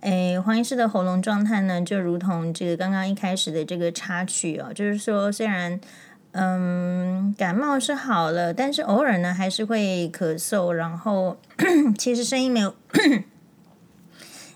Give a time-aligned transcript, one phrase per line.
[0.00, 5.78] 诶，黄医师的喉咙状态呢，就如同这个刚刚一开始的这个插曲哦，就是说虽然
[6.32, 11.38] 嗯感冒是好了，但是偶尔呢还是会咳嗽，然后
[11.98, 12.74] 其实声音没有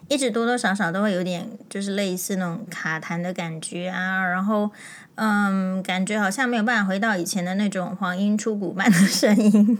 [0.08, 4.70] 一直多多少少都会有点就是类似那种卡痰的感觉啊，然后。
[5.16, 9.78] 嗯，感觉好像没有办法回到以前的那种黄莺出谷般的声音，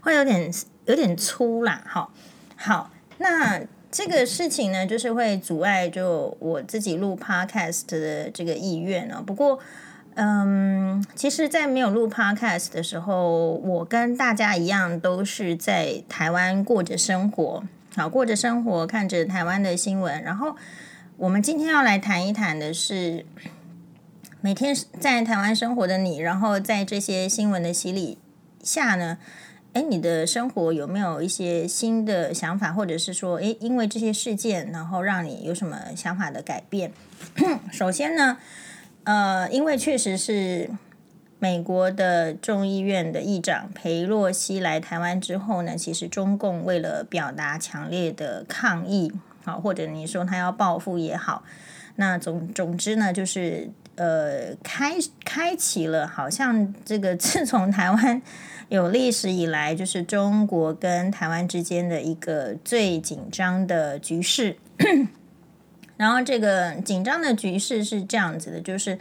[0.00, 0.52] 会有点
[0.86, 1.82] 有点粗啦。
[1.84, 2.12] 好，
[2.56, 3.60] 好，那
[3.90, 9.20] 这个事情呢，就是会阻碍就我自己录 podcast 的这个意愿呢。
[9.26, 9.58] 不过，
[10.14, 17.64] 嗯，其实，在没有录 podcast 的时候，我跟大家一样，都是在台湾过着生活，
[17.96, 20.22] 好，过着生活，看着台湾的新闻。
[20.22, 20.54] 然后，
[21.16, 23.26] 我们今天要来谈一谈的是。
[24.40, 28.18] 每天在台湾生活的你，然后在这些新闻的洗礼
[28.62, 29.18] 下呢，
[29.72, 36.92] 诶，你的生活有没有一些新的想法，或者是说，诶，因为这些事件，然后让你有什么想法的改变？
[37.72, 38.38] 首先呢，
[39.02, 40.70] 呃，因为确实是
[41.40, 49.12] 美国的众议院的议长裴洛西来台湾之后呢，其实中共为了表达强烈的抗议，
[49.44, 51.42] 好，或者你说他要报复也好，
[51.96, 53.72] 那总总之呢，就是。
[53.98, 58.22] 呃，开开启了，好像这个 自从台湾
[58.68, 64.56] 有历史以来，就是中国跟台湾之间的一个最紧张的局势。
[65.98, 68.96] 然后这个紧张的局势是这样子的，就是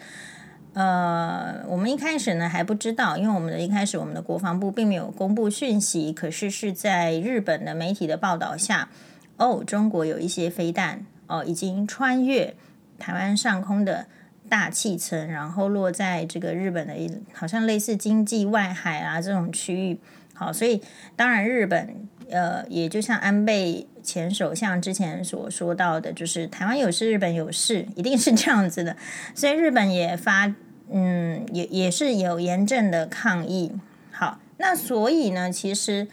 [0.74, 8.90] 呃，我们一开始呢还不知道，因为我们的一开始我们的国防部并没有公布讯息，可是是在日本的媒体的报道下，
[9.38, 12.56] 哦，中国有一些飞弹哦，已经穿越
[12.98, 14.08] 台湾上空的。
[14.50, 20.00] 大气层，然后落在这个日本的一好像类似经济外海啊这种区域，
[20.34, 20.82] 好，所以
[21.16, 21.96] 当然日本
[22.30, 28.96] 呃也就像安倍前首相之前所说到的，就是台湾有事，日本有事，一定是这样子的，
[29.36, 30.54] 所以日本也发
[30.92, 33.74] 嗯也也是有严正的抗议。
[34.12, 36.08] 好，那所以呢，其实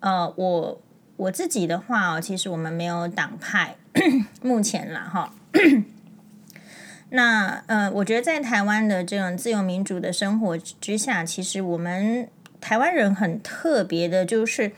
[0.00, 0.80] 呃我
[1.16, 3.76] 我自己的话哦，其实我们没有党派，
[4.42, 5.34] 目前啦哈。
[7.14, 12.26] 那呃，我觉得在台湾的这种自由民主的生活之下，其实我们
[12.58, 14.72] 台湾人很特别的，就是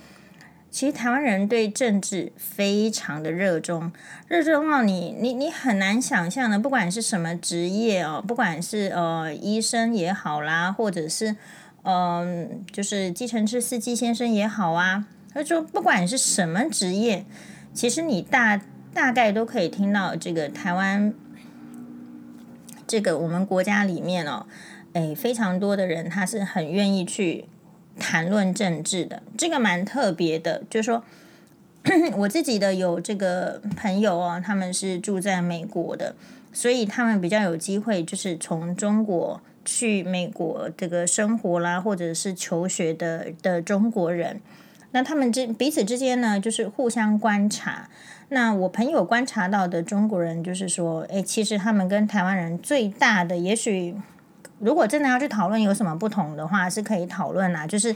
[0.69, 3.93] 其实台湾人对政治非常的热衷，
[4.27, 11.37] 热衷到你你你很难想象的，不管是什么职业哦，不管是呃医生也好啦，或者是
[11.85, 17.25] 嗯、呃、就是计程车司机先生也好啊，他说不管是什么职业，
[17.73, 18.61] 其实你大
[18.93, 21.15] 大概都可以听到这个台湾。
[22.95, 24.47] 这个我们国家里面哦，
[24.93, 27.47] 诶，非常多的人他是很愿意去
[27.99, 30.63] 谈论政治的，这个蛮特别的。
[30.71, 31.03] 就是说，
[32.19, 36.15] 我自己的有这个朋友啊，他们是住在美国的，
[36.53, 44.41] 所以他们比较有机会，就是从中国去美国这个生活啦，或者是求学的的中国人，
[44.93, 47.89] 那他们之彼此之间呢，就是互相观察。
[48.35, 53.95] 那我朋友观察到的中国人，就是说，诶，其实他们跟台湾人最大的，也许
[54.59, 57.65] 如果真的要去讨论有什么不同的话，是可以讨论啦。
[57.65, 57.95] 就是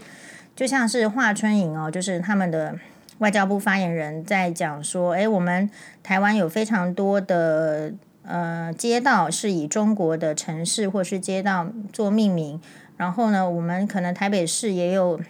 [0.54, 2.76] 就像是华春莹哦，就是他们的
[3.18, 5.68] 外交部发言人在讲说，诶，我们
[6.04, 12.60] 台湾有非常多的呃街道是以中国的城市或是街道做命名，
[12.96, 15.20] 然后呢，我们可能台北市也有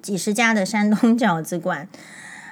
[0.00, 1.86] 几十家的山东 饺子馆。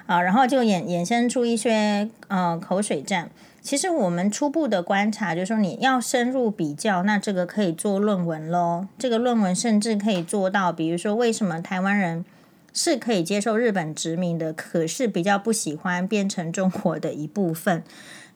[0.06, 3.30] 啊，然后就衍衍生出一些呃口水战。
[3.60, 8.88] 其实我们初步的观察就是说，你要深入比较，那这个可以做论文喽。
[8.98, 12.24] 这个论文甚至可以做到，比如说为什么台湾人
[12.72, 17.84] 是可以接受日本殖民的，可是比较不喜欢变成中国的一部分。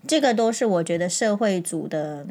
[0.07, 2.25] 这个都是我觉得社会组的，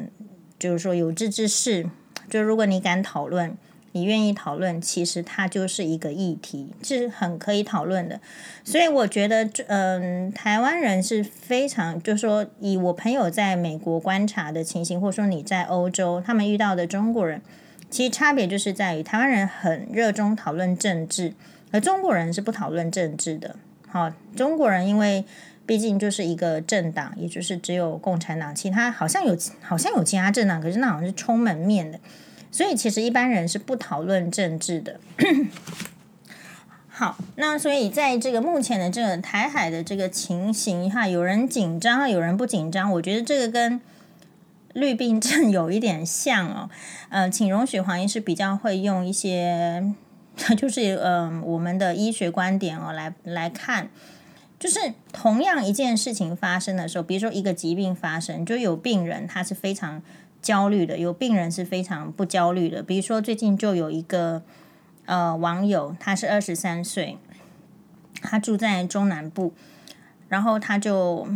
[0.58, 1.86] 就是说有志之士，
[2.30, 3.56] 就如果你敢讨论。
[3.96, 8.20] 你愿意讨论，其实它就是一个议题，是很可以讨论的。
[8.62, 17.40] 所以我觉得，嗯，台湾人是非常，就是说，以我朋友在美国观察的情形，或者说你在欧洲，他们遇到的中国人，
[17.88, 21.32] 其实差别就是在于，台湾人很热衷讨论政治，
[21.70, 23.56] 而中国人是不讨论政治的。
[23.88, 25.24] 好，中国人因为
[25.64, 31.98] 毕竟就是一个政党，也就是只有共产党，其他好像有好像有其他政党，可是那好像是充门面的。
[32.56, 34.98] 所以其实一般人是不讨论政治的。
[36.88, 42.90] 好，那所以在这个目前的这个台海的这个情形哈，有人紧张，有人不紧张。
[42.92, 43.78] 我觉得这个跟
[44.72, 46.70] 绿病症 有一点像哦。
[47.10, 49.92] 呃，请容许黄医师比较会用一些
[50.56, 53.90] 就是嗯、我们的医学观点哦，来来看，
[54.58, 60.00] 就是同样一件事情发生的时候，比如说一个疾病发生，就有病人他是非常
[60.46, 62.82] 焦虑的，有病人是非常不焦虑的。
[62.82, 64.42] 比如说最近就有一个
[65.06, 67.18] 呃网友，他是二十三岁，
[68.22, 69.52] 他住在中南部，
[70.28, 71.26] 然后他就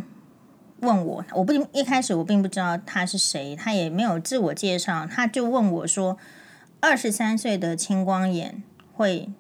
[0.78, 6.16] 问我，我不一开始我并不知道他是谁，他也没有自我介绍，他就问我说，
[6.78, 8.62] 二十三岁的青光眼。
[8.92, 9.30] 会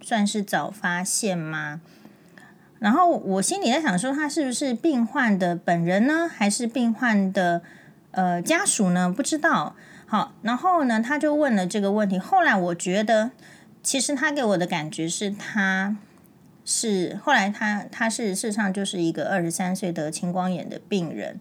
[0.00, 1.82] 算是早发现吗？
[2.78, 7.60] 然后我心里在想说，他是不是病患的本人呢，还是病患的
[8.12, 9.12] 呃家属呢？
[9.14, 9.74] 不知道。
[10.06, 12.18] 好，然后呢，他就问了这个问题。
[12.18, 13.30] 后来我觉得，
[13.82, 15.96] 其实他给我的感觉是，他
[16.64, 21.40] 是后来他他是事实上就是一个二十三岁得青光眼的病人，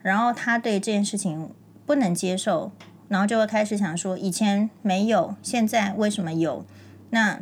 [0.00, 1.50] 然后他对这件事情
[1.84, 2.72] 不能接受，
[3.08, 6.64] 然后就会开始想说，以前没有，现在为什么有？
[7.10, 7.40] 那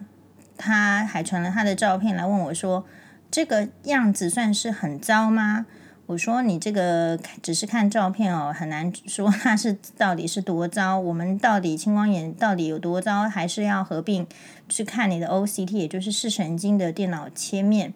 [0.59, 2.85] 他还传了他的照片来问我说
[3.31, 5.67] ：“这个样子算是很糟吗？”
[6.07, 10.99] 我说：“你这个只是看照片哦，很难说它是到底是多糟。
[10.99, 14.27] 我们到底青光眼到底有多糟，还是要合并
[14.69, 17.95] 去看你的 OCT，也就是视神经的电脑切面，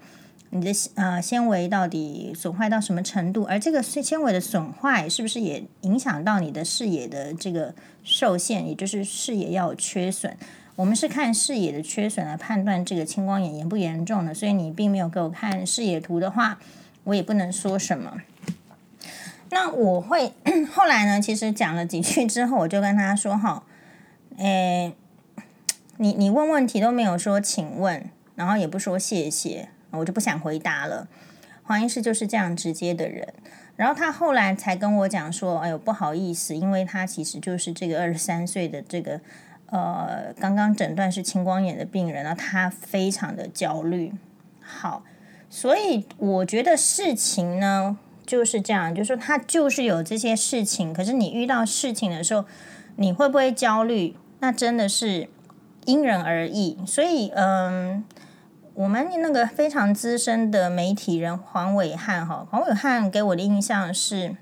[0.49, 3.45] 你的呃纤维到底损坏到什么程度？
[3.45, 10.35] 而这个纤维的损坏是不是也影响到你的视野的这个受限，也就是视野要有缺损？”
[10.77, 16.61] 我们是看视野的缺损来判断这个青光眼严不严重的，所以你并没有给我看视野图的话，
[17.09, 18.23] 我也不能说什么。
[19.51, 20.35] 那我会
[20.73, 23.63] 后来呢，其实讲了几句之后，我就跟他说：“哈，
[24.37, 24.95] 诶，
[25.97, 31.09] 你你问问题都没有说请问，然后也不说谢谢，我就不想回答了。”
[31.65, 33.33] 黄医师就是这样直接的人。
[33.77, 39.21] 然后他后来才跟我讲说：“哎呦，不好意思，因为他其实就是这个二十三岁的这个。”
[39.71, 44.15] 呃，刚刚诊断是青光眼的病人，然后他非常的焦虑。
[44.63, 45.05] 好，
[45.50, 47.97] 所以我觉得事情呢
[48.27, 52.45] 就是这样，就是说他就是有这些事情，可是你遇到事情的时候，
[52.97, 54.17] 你会不会焦虑？
[54.41, 55.29] 那真的是
[55.87, 56.79] 因人而异。
[56.87, 58.05] 所以，嗯，
[58.75, 64.37] 我们那个非常资深的媒体人黄伟汉哈，黄伟汉给我的印象是。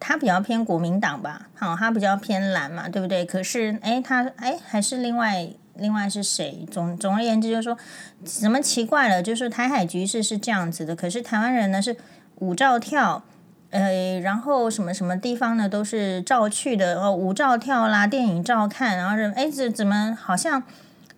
[0.00, 3.26] 他比较偏国民党吧，好，他比较偏蓝嘛，对不对？
[3.26, 6.66] 可是，诶，他诶，还是另外另外是谁？
[6.70, 7.76] 总总而言之，就是说，
[8.24, 9.22] 怎么奇怪了？
[9.22, 11.96] 就是台海局势是这样子的，可是台湾人呢是
[12.36, 13.22] 舞照跳，
[13.70, 20.62] 呃，然后什么什么地方呢都是照去的哦，舞照跳啦，电影照看，然后人诶，这怎么好像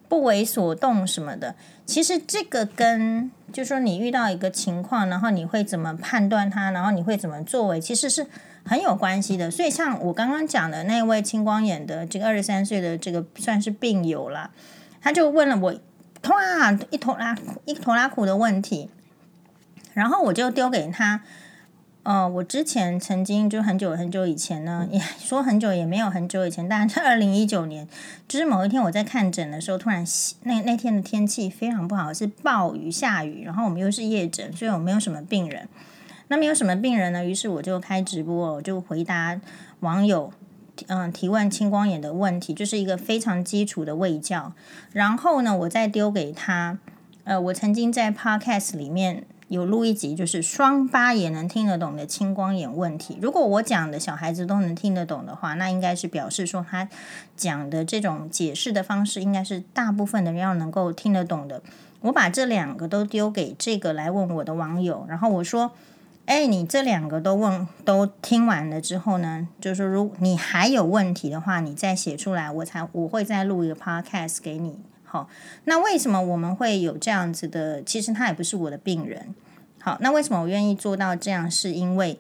[0.09, 1.55] 不为所动什么的？
[1.85, 8.27] 其实这个跟就是说你遇到一个情况，然后你会怎么判断它，然后你会怎么作为，其实是。
[8.71, 14.53] 很有关系的，所以像我刚刚讲的那位青光眼的这个二十三岁的这个算是病友了，
[15.01, 15.75] 他就问了我
[16.29, 18.89] 哇一拖拉一拖拉苦的问题，
[19.93, 21.23] 然后我就丢给他，
[22.05, 27.89] 呃，我之前曾经就很久很久以前呢，也说很久也没有很久以前，但是二零一九年，
[28.29, 30.07] 就是某一天我在看诊的时候，突然
[30.45, 35.69] 那那天的天气非常不好，是暴雨下雨，然后我们又是夜诊，所以我没有什么病人。
[36.31, 37.25] 那没有什么病人呢？
[37.25, 39.41] 于是我就开直播，我就回答
[39.81, 40.33] 网友
[40.87, 44.53] 嗯提问青光眼的问题，就是一个非常基础的卫教。
[44.93, 46.79] 然后呢，我再丢给他。
[47.25, 53.19] 呃，我曾经在 Podcast 里面有录一集，就是双八也能听得懂的青光眼问题。
[53.21, 56.89] 如果我讲的小孩子都能听得懂的话，那应该是表示说他
[57.37, 61.61] 讲的这种解释的方式，应该是大部分的人要能够听得懂的。
[62.03, 65.73] 我把这两个都丢给这个来问我的网友，然后我说。
[66.31, 74.79] 哎，你这两个都问都听完了之后呢，就是如你还有问题的话，你再写出来，我才我会再录一个 podcast 给你。
[75.03, 75.29] 好，
[75.65, 77.83] 那为什么我们会有这样子的？
[77.83, 79.35] 其实他也不是我的病人。
[79.81, 81.51] 好，那为什么我愿意做到这样？
[81.51, 82.17] 是因为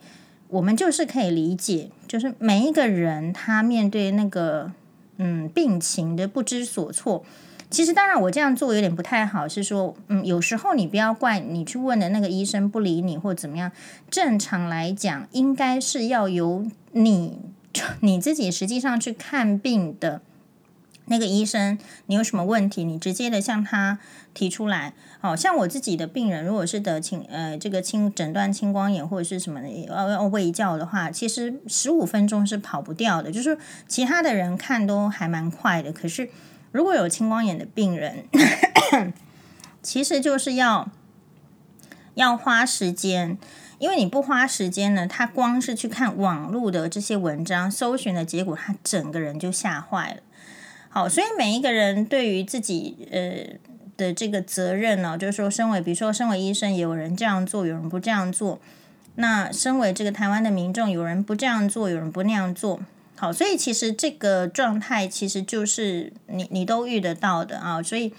[0.48, 4.72] 我们就是可以理解，就是每一个人他面对那个
[5.18, 7.24] 嗯病情的不知所措。
[7.70, 9.46] 其实，当然，我这样做有点不太好。
[9.46, 13.70] 是说，嗯，有时候你不要怪你去问的那个医生不理你，或者怎么样。
[14.10, 17.38] 正常来讲，应该是要由你
[18.00, 20.20] 你自己实际上去看病的
[21.04, 24.00] 那个医生，你有什么问题，你直接的向他
[24.34, 24.92] 提出来。
[25.20, 33.30] 好像我自己的病人，如果是得青呃这个青诊断青光眼或者是什么的要要卫教的话，其实十五分钟是跑不掉的。
[33.30, 36.28] 就是其他的人看都还蛮快的，可是。
[36.72, 38.24] 如果有青光眼的病人，
[39.82, 40.90] 其实就是要
[42.14, 43.38] 要花时间，
[43.78, 50.22] 因为你不花时间呢，他光是去看网络的这些文章，搜寻的结果，他整个人就吓坏了。
[50.88, 53.58] 好，所以每一个人对于自己呃
[53.96, 58.60] 的这个责任呢，就是说，身为比如说身为医生，有人这样做，有人不这样做。
[59.16, 62.80] 那身为这个台湾的民众，有人不这样做，有人不那样做。
[63.20, 67.82] 好，所以其实这个状态其实就是你你都遇得到的啊。
[67.82, 68.14] 所以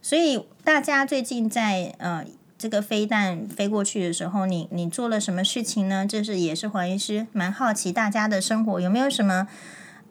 [0.00, 2.24] 所以大家最近在呃
[2.56, 6.06] 这个飞弹飞过去的时候，你你做了什么事情呢？
[6.06, 9.48] 这是也是黄医师蛮好奇大家的生活有没有什么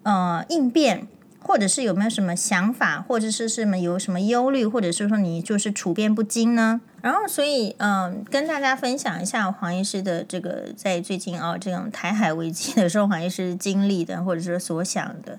[0.02, 1.08] 呃应变。
[1.44, 6.82] 或者是有没有什么想法，或者是什么有什么忧虑，或者是说你就是处变不惊呢？
[7.02, 15.38] 然后，所以嗯，跟大家分享一下黄医师的这个在最近啊这种台海危机的时候，黄医师经历的或者是所想的。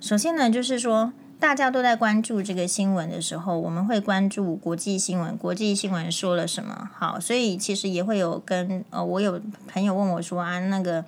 [0.00, 6.90] 首先呢，就是说大家都在关注这个新闻的时候，我们会关注国际新闻，国际新闻说了什么。
[6.92, 11.04] 好，所以其实也会有跟呃，我有朋友问我说啊，那个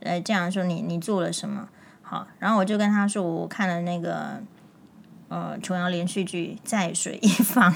[0.00, 1.68] 呃这样说你你做了什么？
[2.10, 4.40] 好，然后我就跟他说，我看了那个
[5.28, 7.72] 呃琼瑶连续剧《在水一方》，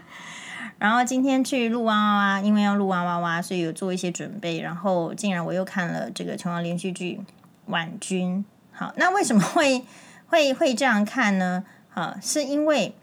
[0.80, 4.62] 然后今天去录哇哇哇，因为要录哇哇哇，所以有做一些准备。
[4.62, 7.20] 然后竟然我又看了这个琼瑶连续剧
[7.70, 8.38] 《婉君》。
[8.72, 9.84] 好，那为什么会
[10.28, 11.62] 会会这样看呢？
[11.90, 12.94] 好，是因为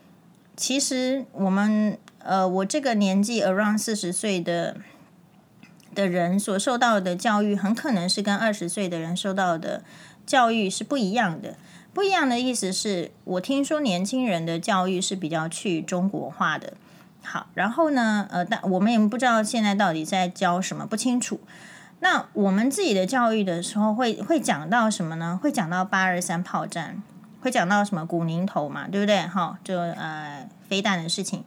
[0.58, 4.78] 其实我们呃，我这个年纪 around 四十岁的
[5.94, 9.84] 的人所受到的教育，很可能是跟二十岁的人受到的。
[10.26, 11.56] 教育是不一样的，
[11.94, 16.74] 不一样的意思是我听说年轻人的教育是比较去中国化的。
[17.22, 21.40] 好，然后呢，呃，但我们也不知道现在到底在教什么，不清楚。
[22.00, 25.40] 那我们自己的教育的时候会会讲到什么呢？
[25.42, 27.02] 会讲到八二三炮战，
[27.42, 29.22] 会讲到什么古宁头嘛，对不对？
[29.28, 31.44] 哈，就呃飞弹的事情。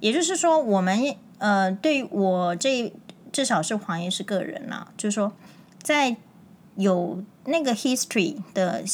[0.00, 2.92] 也就是说，我们呃对我这
[3.32, 5.32] 至少是黄医师个人呐、就是说
[5.82, 6.16] 在。
[6.76, 8.84] 有那个 history 的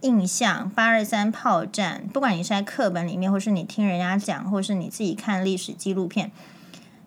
[0.00, 6.32] 印象，八二三炮战，不管你是在课本里面，或是你听人家讲，或是你自己看历史纪录片，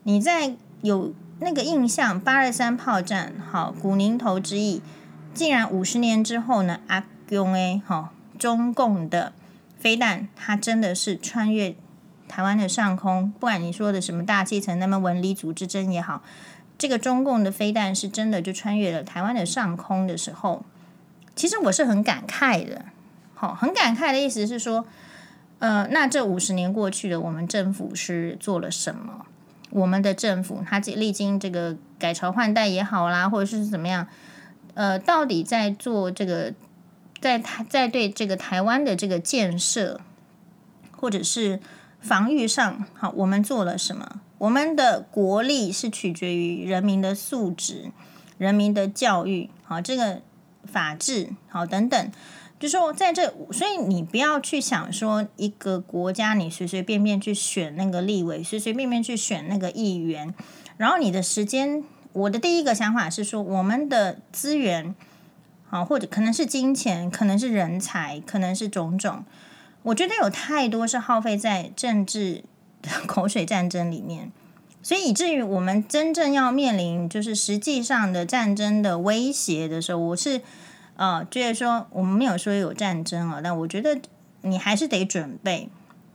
[0.04, 4.82] 你在有那个印象，八二三炮战，好，古宁头之役，
[5.34, 9.34] 竟然五十年之后呢，阿勇诶，好，中共的
[9.78, 11.76] 飞弹，它真的是穿越
[12.30, 16.24] 台湾的上空，不管你说的什么大气层，那么文理组之争也好。
[16.78, 20.64] 这个中共的飞弹是真的就穿越了台湾的上空的时候，
[21.36, 22.86] 其实我是很感慨的。
[23.34, 24.86] 好，很感慨的意思是说，
[25.60, 29.26] 呃，那这五十年过去了，我们政府是做了什么？
[29.72, 34.08] 我们的政府，它历经这个改朝换代也好啦，或者是怎么样，
[34.74, 36.54] 呃，到底在做这个，
[37.20, 40.00] 在台在对这个台湾的这个建设，
[40.92, 41.60] 或者是
[42.00, 44.22] 防御上，好，我们做了什么？
[44.38, 47.92] 我们的国力是取决于人民的素质、
[48.38, 50.22] 人民的教育，好，这个
[50.66, 52.12] 法治，好，等等，
[52.60, 60.34] 就说在这，所以你不要去想说一个国家你随随便便去选那个立委，随随便便去选那个议员，
[60.78, 64.96] 然后你的时间，我的第一个想法是说，我们的资源，
[65.68, 69.24] 好，或者可能是金钱，可能是人才，可能是种种，
[69.84, 72.44] 我觉得有太多是耗费在政治。
[73.08, 74.32] 口水战争里面，
[74.86, 80.42] 所以以至于我们真正要面临就是实际上的战争的威胁的时候，我是
[80.96, 84.00] 呃觉得说我们没有说有战争啊，但我觉得
[84.44, 85.70] 你还是得准备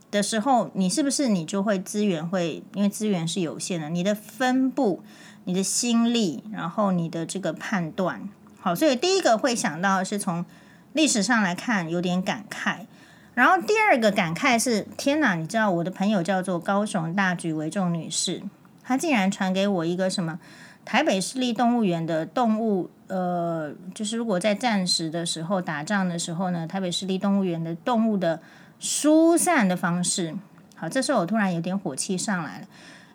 [0.09, 5.03] 的时候，你是不是你就会资源会因为资源是有限的，你的分布、
[5.43, 8.29] 你的心力，然后你的这个判断，
[8.61, 10.45] 好，所以第一个会想到是从
[10.93, 12.85] 历史上来看有点感慨。
[13.33, 15.35] 然后第二个感慨是：天哪！
[15.35, 18.43] 你知道我的朋友叫做高雄大举为重女士，
[18.91, 20.37] 他竟然传给我一个什么
[20.83, 28.41] 台北市立动物园的动物，呃，就是如果在战时的时候打仗的时候呢，台北市立动物园的动物的
[28.81, 30.35] 疏散的方式。
[30.75, 32.67] 好，这时候我突然有点火气上来了。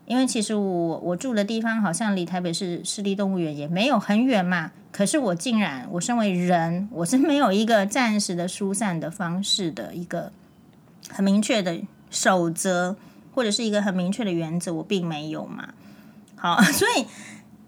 [0.06, 10.32] 因为其实我我住的地方好像离台北市市立动物园也没有很远嘛，可是我竟然我身为人，我是没有一个暂时的疏散的方式的一个
[11.10, 11.78] 很明确的
[12.08, 12.96] 守则，
[13.36, 15.68] 或者是一个很明确的原则，我并没有嘛。
[16.34, 17.04] 好， 所以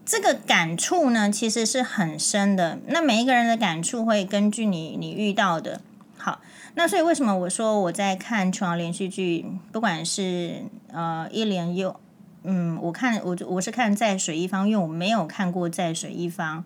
[0.06, 2.78] 这个感触呢，其实是很深的。
[2.86, 5.82] 那每一个人的感触会根据你你遇到的。
[6.16, 6.40] 好，
[6.74, 12.00] 那所以为什么我说我在看琼瑶连续剧，不管是呃一连又。
[12.44, 16.64] 嗯，我看我我是看在水一方，因为我没有看过在水一方。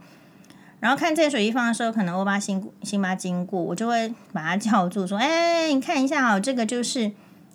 [0.80, 7.12] 然后看在水一方的时候，可能欧巴辛辛巴经过，我就会把他叫住，说：“哎，你看一下哦，这个就是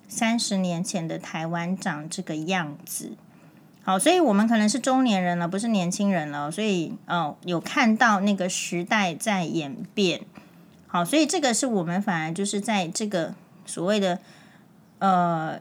[0.08, 3.12] 三十年前的台湾长这个样子。”
[3.84, 10.20] 好，所以我们可能是中年人了，不是年轻人了，所以哦，有看到那个时代在演变。
[10.86, 13.34] 好，所以这个是我们反而就是在这个
[13.64, 14.18] 所谓的
[14.98, 15.60] 呃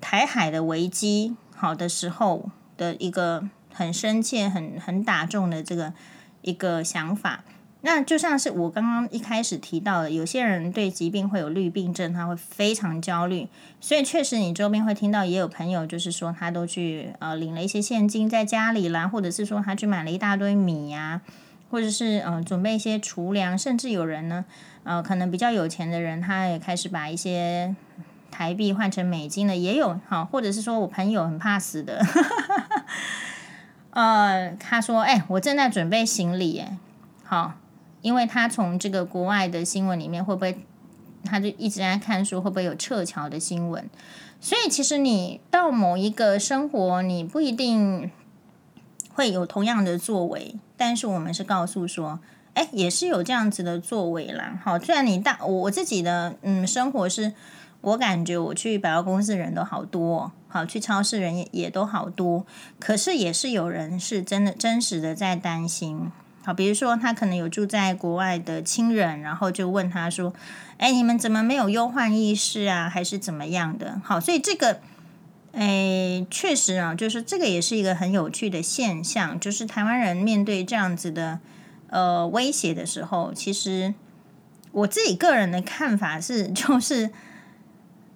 [0.00, 5.92] 台海的危机好的时候的一个很深切、很很打中的这个
[6.40, 7.44] 一个想法。
[7.84, 13.48] 那就像是我刚刚一开始提到的，有些人对疾病会有绿病症，他会非常焦虑。
[13.80, 21.20] 所以确实，你周边会听到也有朋友就是说，他都去呃领了一些现金在家里啦，或者是说他去买了一大堆米呀、
[21.72, 24.44] 或者是呃准备一些储粮，甚至有人呢，
[24.84, 27.74] 呃可能比较有钱的人，他也开始把一些
[28.30, 32.00] 台币换成美金的也有哈，或者是说我朋友很怕死的，
[33.90, 36.76] 呃他说哎，我正在准备行李哎，
[37.24, 37.54] 好。
[38.02, 40.58] 因为他从这个国外的新闻里面会不会，
[41.24, 43.88] 他就一直在看书，会不会有撤侨的新闻？
[44.40, 48.10] 所以其实你到某一个生活，你不一定
[49.14, 52.18] 会有同样的作为，但是我们是告诉说，
[52.54, 54.60] 哎，也是有这样子的作为啦。
[54.64, 57.32] 好，虽然你大我自己的嗯生活是，
[57.82, 62.44] 我感觉我去百货公司人都好多，好去超市人也也都好多，
[62.80, 66.10] 可是也是有人是真的真实的在担心。
[66.44, 70.34] 好，比如说他可能有住在国外的亲人，然后就问他说
[70.76, 72.88] ：“哎，你们怎么没有忧患意识啊？
[72.88, 74.80] 还是怎么样的？”好，所以这个，
[75.52, 81.38] 哎，确实啊，就是这个也是一个很有趣的现象，就是台湾人面对这样子的
[81.88, 83.94] 呃威胁的时候，其实
[84.72, 87.10] 我自己个人的看法是，就是。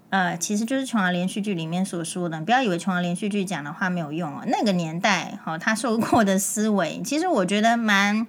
[0.08, 4.44] 呃，其实就是琼瑶连续剧里面所说的，不要以为琼瑶连续剧讲的话没有用哦。
[4.46, 8.26] 那个年代，好、哦，他受过的思维，其实我觉得蛮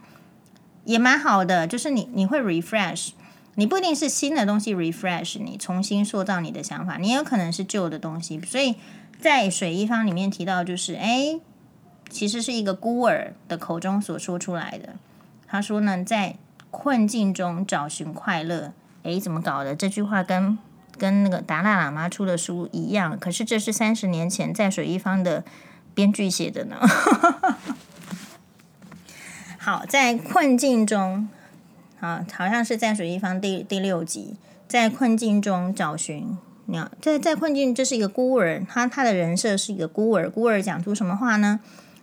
[0.86, 1.68] 也蛮好的。
[1.68, 3.10] 就是你你会 refresh，
[3.56, 8.42] 你不一定是新的东西 refresh，你重新塑造你的想法，你也有可能是旧的东西。
[8.42, 8.76] 所以
[9.20, 11.40] 在水一方里面提到，就是哎，
[12.10, 14.96] 其实是一个孤儿的口中所说出来的。
[15.48, 16.38] 他说呢，在
[16.72, 18.74] 困境中找寻快乐。
[19.04, 19.76] 哎，怎么搞的？
[19.76, 20.58] 这句话跟
[20.98, 25.44] 跟那个达赖喇嘛出的书一样，可是这是三十年前在水一方的
[25.94, 26.76] 编剧写的呢。
[29.60, 31.30] 好，在困境中，
[32.00, 34.36] 啊，好像是在水一方第第六集，
[34.68, 36.38] 在困境中找寻。
[36.66, 40.30] 你要在在困境，这是一个孤儿，他他的人设是一个孤儿。
[40.30, 41.60] 孤儿讲出什么话呢？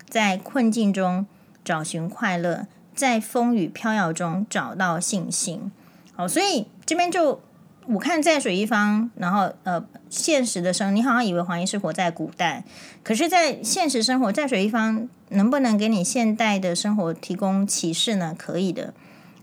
[0.09, 1.27] 在困境中
[1.65, 5.73] 找寻快乐，在风雨飘摇中找到信心。
[6.15, 7.41] 好，所以这边就。
[7.87, 12.65] 我看在水一方，然后呃，现实的生活，你好像以为黄医师活在古代，
[13.03, 18.35] 可是，在现实生活，在水一方能不能给你现代的生活提供启示呢？
[18.39, 18.95] 可以的，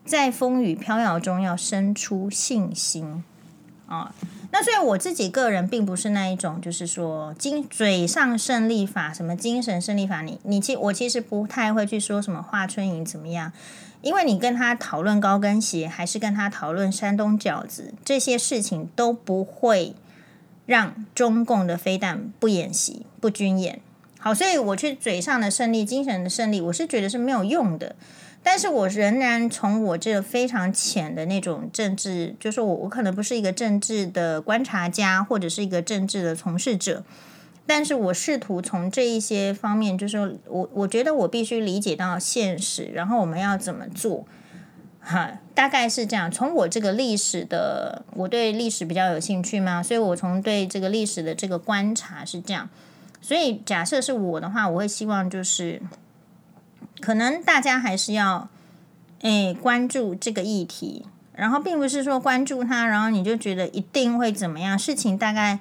[0.06, 3.24] 在风雨飘摇中要生出信心
[3.86, 4.16] 啊。
[4.52, 13.54] 那所以我自己个人并不是那一种，就是说精嘴上胜利法，什么精神胜利法，你你其我其实不太会去说什么华春莹怎么样。
[14.02, 19.96] 因为你跟他讨论高跟鞋，还是跟他讨论山东饺子，这些事情都不会
[20.66, 23.80] 让中共的飞弹不演习、不军演。
[24.20, 27.96] 好，所以我去嘴上的胜利、精神的胜利，我是觉得是没有用的。
[28.44, 37.04] 但是我仍然从我这个非常浅的那种政治，就是我我可能不是一个政治的观察家，或者是一个政治的从事者。
[37.74, 44.26] 但是我试图从这一些方面，就是我我觉得我必须理解到现实，然后我们要怎么做，
[45.00, 46.30] 哈，大概是这样。
[46.30, 52.68] 从我这个历史的，我对历史比较有兴趣嘛，所以我从对这个历史的这个观察是这样。
[53.22, 55.82] 所以假设是我的话，我会希望就是，
[57.00, 58.50] 可能大家还是要
[59.22, 61.06] 诶关注这个议题，
[61.38, 65.60] 然后并不是说关注它，然后你就觉得一定会怎么样，事情大概。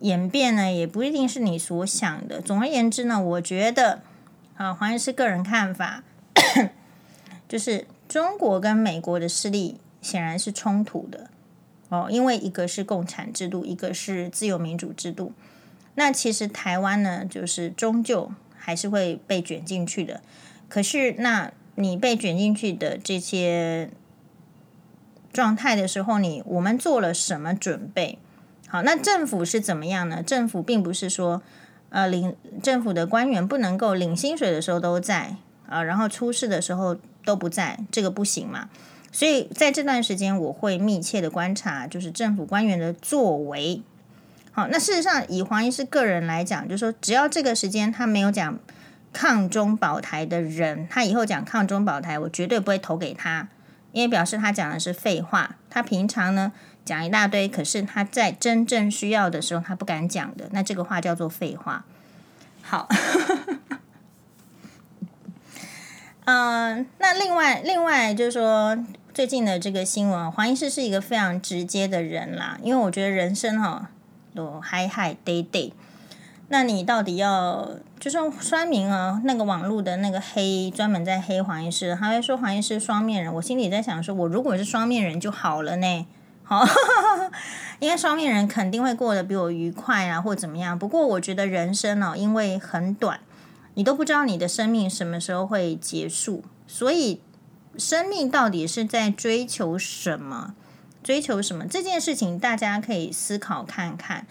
[0.00, 2.40] 演变呢，也不一定是你所想的。
[2.40, 4.02] 总而言之呢，我觉得，
[4.56, 6.02] 啊，黄医师个人看法，
[7.48, 11.30] 就是中国跟美国的势力显然是冲突的
[11.88, 15.32] 哦，因为一个是共产制度，一个是自由民主制度。
[15.94, 20.20] 那其实台湾呢，就是终究还是会被卷进去的。
[20.68, 23.88] 可是，那你被卷进去的这些
[25.32, 28.18] 状态的时候，你我们做了什么准备？
[28.68, 30.22] 好，那政府是怎么样呢？
[30.22, 31.40] 政府并不是说，
[31.90, 35.36] 呃，领政府的官员不能够领薪水的时候都在
[35.68, 38.68] 啊，然后出事的时候都不在，这个不行嘛。
[39.12, 43.82] 所以在这段时间，我会密切的观察，就是政府官员的作为。
[44.52, 48.58] 好，那事实上，以黄医师个人来讲，就是说，只要这个时间他没有讲
[49.12, 53.48] 抗中保台的人，他以后讲抗中保台，我绝对不会投给他，
[53.92, 55.56] 因为表示他讲的是废话。
[55.70, 56.52] 他平常呢，
[56.86, 60.48] 讲一大堆，可是他在真正需要的时候，他不敢讲的。
[60.52, 61.84] 那这个话叫做废话。
[62.62, 62.88] 好，
[66.24, 68.78] 嗯、那另外另外就是说，
[69.12, 73.90] 最近的这个新闻，黄医师是一个非常直接的人啦，因为我觉得人生哈
[74.34, 75.72] 有嗨嗨 day day，
[76.48, 86.06] 那你到底要就是说明啊，那个网络的那个黑专门在黑黄医师，他会说黄医师双面人，我心里在想说，我如果是双面人就好了呢，
[86.46, 86.64] 好，
[87.80, 90.78] 因为双面人肯定会过得比我愉快啊，或怎么样。
[90.78, 93.20] 不过我觉得人生呢，因为很短，
[93.74, 97.20] 你都不知道你的生命什么时候会结束，所以。
[97.78, 100.54] 生命到底是在追求什么？
[101.02, 101.66] 追求什么？
[101.66, 104.26] 这件事情大家可以思考看看。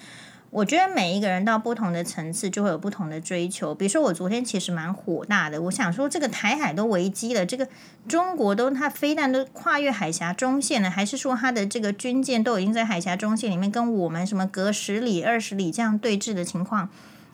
[0.56, 3.76] 我觉得每一个人到不同的层次，就会有不同的追求。
[3.76, 5.62] 比如说，我昨天其实蛮火大的。
[5.64, 7.68] 我想说，这个台海都危机了，这个
[8.08, 16.88] 中国都它飞弹都跨越海峡中线了，还是说它的这个军舰都已经在海峡中线里面跟我们什么隔十里、二十里这样对峙的情况？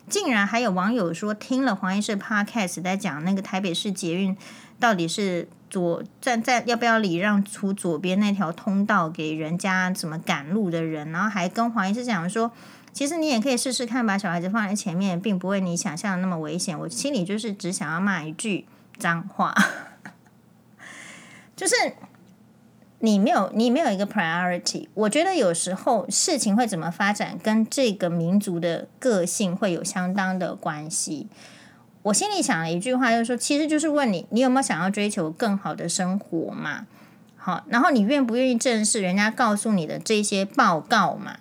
[0.10, 4.36] 竟然还有网友说，听了黄医师 Podcast 在讲那个台北市捷运
[4.80, 5.48] 到底是。
[5.72, 12.52] 左站在要不要礼让出左边那条通道给人家怎么赶路的人，然后还跟黄医师讲说，
[12.94, 16.78] 其实你也可以试试看，把小孩子放在前面，并不会你想象的那么危险。
[16.78, 18.66] 我心里就是只想要骂一句
[18.98, 19.56] 脏话，
[21.56, 21.74] 就是
[23.00, 24.88] 你没有你没有一个 priority。
[24.94, 31.28] 我觉得有时候事情会怎么发展，跟这个民族的个性会有相当的关系。
[32.04, 36.88] 我心里想了一句话，就是说，其实就是问你，你有没有想要追求更好的生活嘛？
[37.38, 41.38] 好，然后你愿不愿意正视人家告诉你的这些报告嘛？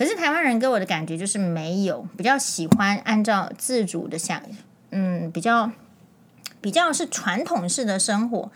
[0.00, 4.40] 可是台湾人给我的感觉就是没有，比较喜欢按照自主的想，
[4.92, 5.70] 嗯，比较
[6.62, 8.50] 比较是传统式的生活，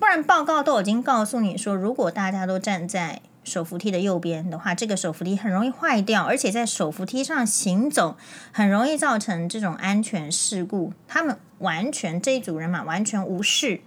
[0.00, 3.20] 不然报告都已经告诉你说，如果大家都站在。
[3.44, 8.18] 手扶梯的右边的话，这个手扶梯很容易坏掉，而且在手扶梯上行走
[8.52, 10.92] 很容易造成这种安全事故。
[11.06, 13.80] 他们完全这一组人嘛，完全无视。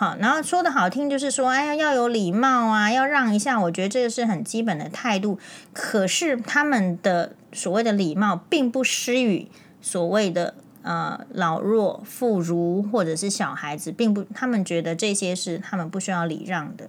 [0.00, 3.60] 好，然后说的好听就是说，哎呀，要有礼貌啊，要让一下。
[3.60, 5.38] 我觉得这个是很基本的态度。
[5.74, 9.46] 可是他们的所谓的礼貌，并不施予
[9.82, 16.88] 所谓的呃老弱妇孺或者是小孩子，并不，他们觉得这些是他们不需要礼让的。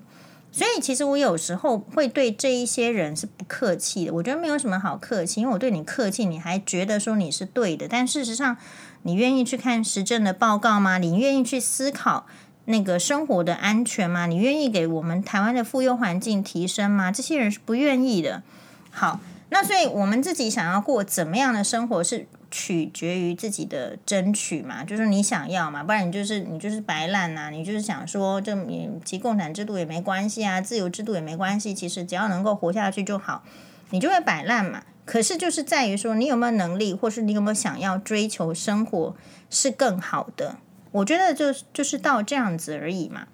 [0.53, 4.13] 所以，其实我有时候会对这一些人是不客气的。
[4.13, 7.89] 我觉得没有什么好客气，因为我对你客气，你还觉得说你是对的。
[7.89, 8.55] 但事实上，
[9.01, 10.97] 你愿意去看实证的报告吗？
[10.97, 12.25] 你愿意去思考
[12.65, 14.25] 那个生活的安全吗？
[14.25, 17.11] 你愿意给我们台湾的妇幼环境提升吗？
[17.11, 18.43] 这些人是不愿意的。
[18.89, 19.19] 好，
[19.49, 22.27] 那所以我们自己想要过怎么样的生活是？
[22.53, 33.45] 取决于自己的争取嘛，就是你想要嘛，不然你就是你就是白烂呐、啊，你就是想说，这你其共产制度也没关系啊，自由制度也没关系，其实只要能够活下去就好，
[33.91, 34.83] 你就会摆烂嘛。
[35.05, 39.15] 可是就是在于说，你有没有能力，或是你有没有想要追求生活
[39.49, 40.57] 是更好的？
[40.91, 43.27] 我觉得就就是到这样子而已嘛。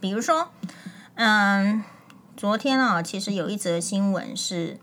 [0.00, 0.50] 比如说，
[1.14, 1.84] 嗯，
[2.36, 4.78] 昨天啊，其实有一则新闻是。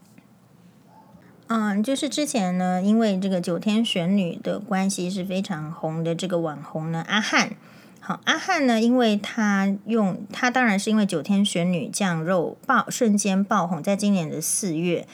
[1.51, 7.55] 嗯，就是之前呢，因为这个九天玄女的关系是非常红的这个网红呢，阿汉。
[7.99, 15.07] 好，阿汉呢，因为他用他当然是因为九天玄女降肉爆瞬间爆红，在今年的四月，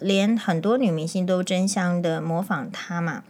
[0.00, 3.22] 连很多女明星都争相的模仿他嘛。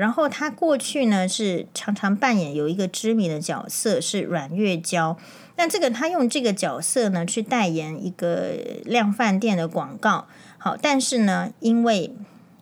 [0.00, 5.18] 然后他过去呢是常常扮演有一个知名的角色是阮月娇，
[5.56, 8.54] 那这个他用这个角色呢去代言一个
[8.86, 10.26] 量贩店的广告。
[10.56, 12.14] 好，但是呢，因为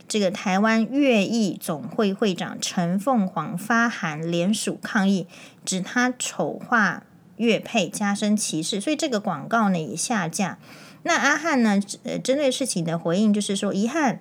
[0.08, 5.28] 这个台湾乐艺总会会长陈凤凰发函联署抗议，
[5.64, 7.04] 指他丑化
[7.36, 10.58] 乐配，加深歧视，所以这个广告呢也下架。
[11.04, 14.18] 那阿汉呢，呃，针对事情的回应就是说，遗憾，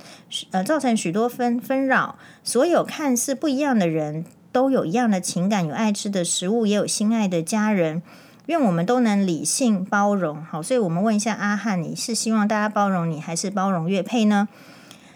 [0.52, 2.18] 呃，造成许多纷纷扰。
[2.44, 8.02] 所有看似不一样的人都有一样的情感，有爱吃的食物，也有心爱的家人。
[8.46, 14.48] 愿我们都能理性包容，好，所以我们问一下阿汉，你是希望大家包容你，还是包容乐佩呢？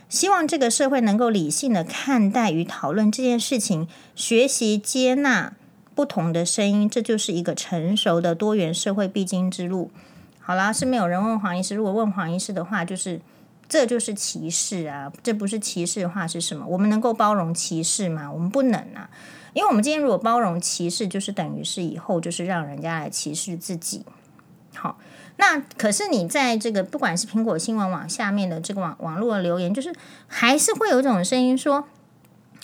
[0.10, 5.54] 希望这个社会能够理性的看待与讨论这件事情，学习接纳
[5.96, 9.90] 不同的声音，这就是一个成熟的多元社会必经之路。
[10.42, 13.22] 好啦，是没有人问黄医师，如果问黄医师的话，就是
[13.70, 16.66] 这就是歧视啊，这不是歧视的话是什么？
[16.66, 18.30] 我们能够包容歧视吗？
[18.32, 19.10] 我们不能啊。
[19.54, 24.06] 因为我们今天如果包容歧视，就是等于是以后就是让人家来歧视自己。
[24.74, 24.98] 好，
[25.36, 29.94] 那可是你在这个不管是苹果新闻网下面的这个网网络的留言，就是
[30.28, 31.86] 还是会有一种声音说，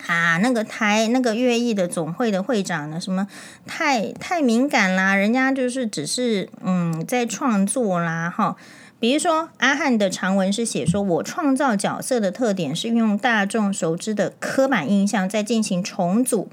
[0.05, 3.27] 啊，那个台那个乐艺的总会的会长呢，什么
[3.65, 8.55] 太太敏感啦，人家就是只是嗯在创作啦，哈。
[8.99, 16.49] 比如说，阿汉的长文是写说：“我创造角色的特点是运用大众熟知的刻板印象，在进行重组。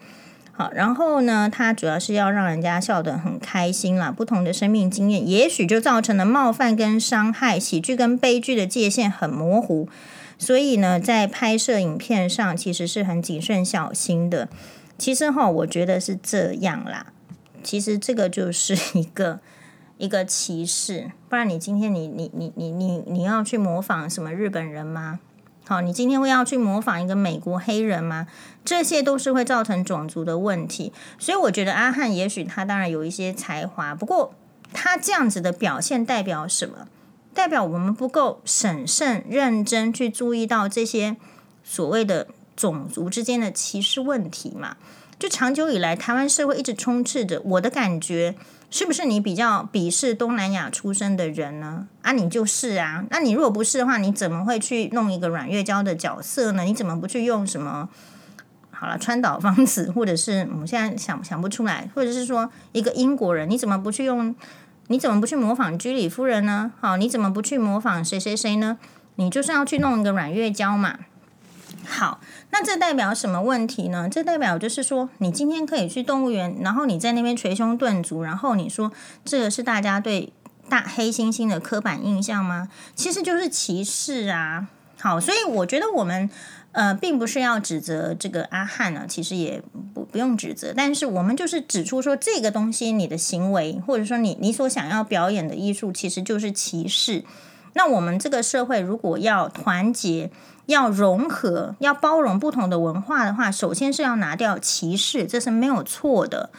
[0.57, 4.13] 好，然后呢，它主要是要让人家笑得很开心啦。
[4.13, 9.89] 不同的生命经验，也许就造成了冒犯跟伤害，喜剧跟悲剧的界限很模糊。
[10.39, 14.49] 所以呢，在拍摄影片上，其实是很谨慎小心的。
[14.97, 17.07] 其实哈，我觉得是这样啦。
[17.65, 19.41] 其实这个就是一个
[19.99, 21.11] 一个歧视。
[21.29, 25.19] 不然，你今天你你你你你你要去模仿什么日本人吗？
[25.67, 28.27] 好，你今天会要去模仿一个美国黑人吗？
[28.67, 30.93] 这些都是会造成种族的问题。
[31.19, 34.35] 所以我觉得阿汉也许他当然有一些才华，不过
[34.75, 36.89] 他这样子的表现代表什么？
[37.33, 41.17] 代表我们不够审慎、认真去注意到这些
[41.65, 44.77] 所谓的种族之间的歧视问题嘛？
[45.19, 48.35] 就长久以来，台湾社会一直充斥着我的感觉。
[48.75, 51.87] 是不是你比较鄙视东南亚出生的人呢？
[52.03, 53.05] 啊，你就是啊。
[53.09, 56.65] 那你如果不是的话，你怎么会去弄一个阮月娇的角色呢？
[56.65, 57.89] 你怎么不去用什么？
[58.73, 64.35] 好了，川岛芳子，或者是我们现在想想不出来，或者是说一个英国人，你怎么不去用？
[64.89, 66.73] 你怎么不去模仿居里夫人呢？
[66.81, 68.79] 好，你怎么不去模仿谁谁谁呢？
[69.15, 70.99] 你就是要去弄一个阮月娇嘛。
[71.87, 72.21] 好，
[72.51, 74.09] 那这代表什么问题呢？
[74.09, 78.91] 这代表就是说，你今天可以去动物园，然后你在那边捶胸顿足，然后你说
[79.25, 80.33] 这个是大家对
[80.69, 82.69] 大黑猩猩的刻板印象吗？
[82.95, 84.69] 其实就是歧视啊。
[84.99, 86.31] 好，所以我觉得我们
[86.73, 97.25] 呃，并不是要指责这个阿汉呢，其实也不不用指责，但是我们就是指出说，这个东西你的行为，或者说你你所想要表演的艺术，其实就是歧视。
[97.75, 100.31] 那我们这个社会如果要团结，
[100.67, 106.51] 要融合，要包容不同的文化的话，首先是要拿掉歧视，这是没有错的。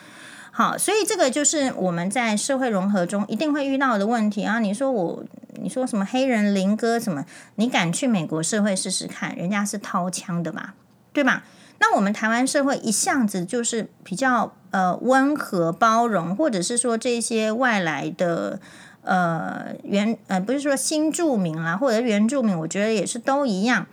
[0.52, 4.60] 好，所以这个就是我们在社会融合中一定会遇到的问题啊。
[4.60, 5.24] 你说我，
[5.56, 7.26] 你说什么黑人林哥什么？
[7.56, 10.74] 你敢去美国社会试试看，人家是掏枪的嘛？
[11.12, 11.44] 对吧？
[11.80, 18.60] 那我们台湾社会一向子就是比较呃温和包容，或者是说这些外来的。
[19.06, 23.86] 呃，原呃不是说新住民啦，或者原住民，我觉得也是都一样。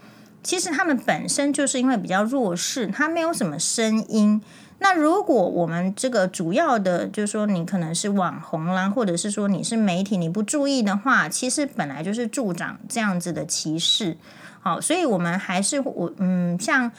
[0.42, 4.42] 其实他们本身就是因为比较弱势，他没有什么声音。
[4.80, 14.16] 那如果我们这个主要的，就是说你可能是网红啦，或者是说你是媒体，你不注意的话，其实本来就是助长这样子的歧视。
[14.60, 16.90] 好，所以我们还是我嗯，像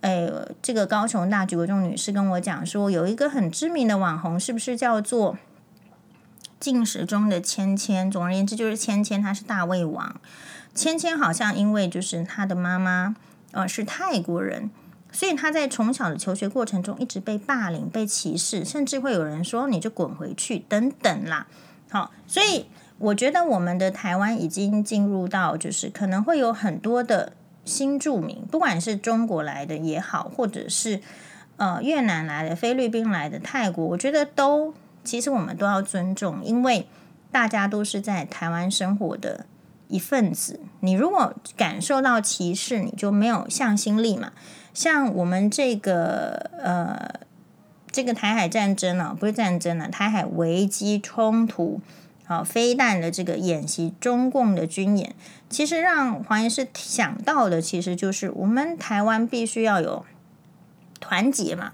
[0.00, 5.36] 诶这个高雄大橘国中女士跟我讲说，有一个很知名的网红，是不是叫做？
[6.60, 10.20] 进食中的芊芊，总而言之就是芊芊，她是大胃王。
[10.74, 13.16] 芊芊好像因为就是她的妈妈
[13.52, 14.70] 呃是泰国人，
[15.10, 21.46] 所以她在从小的求学过程中一直被霸凌、被歧视，甚至会有人说你就滚回去等等啦。
[21.90, 22.66] 好，所以
[22.98, 27.32] 我觉得我们的台湾已经进入到就是可能会有很多的
[27.64, 31.00] 新住民，不管是中国来的也好，或者是
[31.56, 34.74] 呃越南来的、菲律宾来的、泰国，我觉得都。
[35.10, 36.86] 其实我们都要尊重，因为
[37.32, 39.44] 大家都是在台湾生活的
[39.88, 40.60] 一份子。
[40.78, 44.30] 你如果感受到歧视，你就没有向心力嘛。
[44.72, 47.26] 像我们这个呃，
[47.90, 51.80] 这个台海战争呢、啊，不是战争了、台海危机冲突，
[52.24, 55.16] 好，飞弹的这个演习，中共的军演，
[55.48, 60.06] 其实让黄医师想到的，其实就是我们台湾必须要有
[61.00, 61.72] 团结嘛。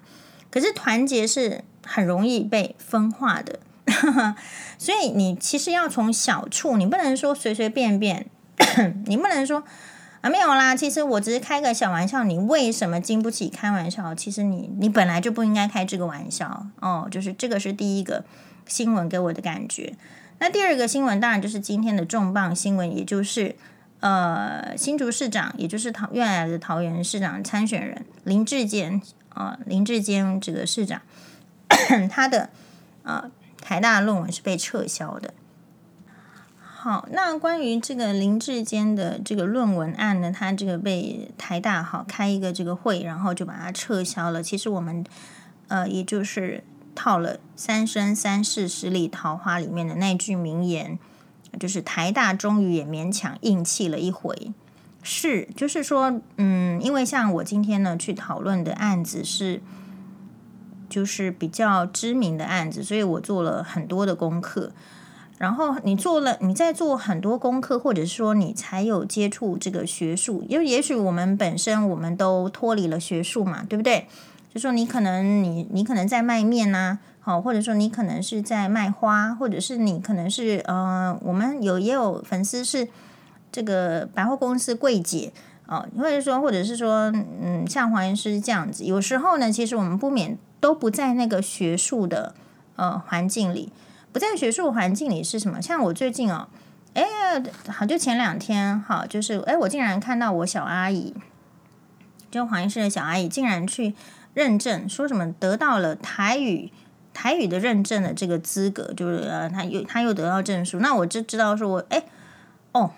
[0.50, 1.64] 可是团结是。
[1.86, 3.60] 很容易被分化的，
[4.76, 8.26] 所以你其实要从小处，你不能说随随便便，
[9.06, 9.62] 你不能说
[10.20, 14.14] 啊没有啦，其实我只是开个小玩笑，你为什么经不起开玩笑？
[14.14, 18.24] 其实你你本来就不应该开这个玩笑哦，就是这个是第一个
[18.66, 19.94] 新闻给我的感觉。
[20.38, 23.54] 那第二个新闻当然就是今天的重磅新闻，也就是
[24.00, 31.00] 呃新竹市长，也就是桃原来的桃园市长参选人林志坚啊、呃，林志坚这个市长。
[32.10, 32.50] 他的
[33.02, 35.34] 呃台大论文是被撤销的。
[36.58, 44.40] 好，那关于这个林志坚的这个论文案呢，他这个被台大好开一个这个会，然后就把它撤销了。
[44.40, 45.04] 其实我们
[45.66, 46.62] 呃，也就是
[46.94, 50.96] 套了“三生三世十里桃花”里面的那句名言，
[51.58, 54.52] 就是台大终于也勉强硬气了一回。
[55.02, 59.60] 是，就是说，嗯，因为像我今天呢去讨论的案子是。
[60.88, 64.72] 就是比较知名的案子，所以我做了很多的功课。
[65.38, 74.06] 然后你做了，你在做很多功课，或者说你才有接触这个学术，因为也许我们本身我们都脱离了学术嘛，对不对？
[74.54, 82.88] 就说你可能你你可能在卖面呐，好，或者说你可能是在卖花，或者是你可能是呃，我们有也有粉丝是
[83.52, 85.32] 这个百货公司柜姐。
[85.68, 87.10] 哦，或者说，或者是说，
[87.42, 92.34] 嗯，像黄医师这样子，有时候呢，其实我们不免都不在那个学术的
[92.76, 93.72] 呃环境里，
[94.12, 95.60] 不在学术环境里是什么？
[95.60, 96.48] 像我最近哦，
[96.94, 97.04] 哎，
[97.68, 101.14] 好，就前两天哈，就是哎，我竟然看到我小阿姨，
[102.30, 103.94] 就黄医师的小阿姨，竟然去
[104.34, 106.72] 认证，说什么得到了台语
[107.12, 112.04] 台语的认证的这个资格，就是呃，他又他又得到证书，那我就知道说我哎
[112.72, 112.92] 哦。